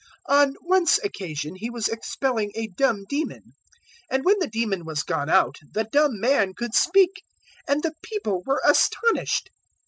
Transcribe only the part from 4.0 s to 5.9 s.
and when the demon was gone out the